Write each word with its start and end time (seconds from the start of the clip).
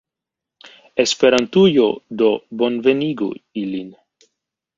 Esperantujo 1.03 1.85
do 2.23 2.31
bonvenigu 2.63 3.29
ilin! 3.67 3.93